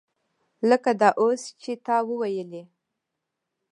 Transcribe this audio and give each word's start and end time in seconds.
لکه 0.69 0.91
دا 1.01 1.09
اوس 1.21 1.41
چې 1.61 1.71
تا 1.85 1.97
وویلې. 2.09 2.63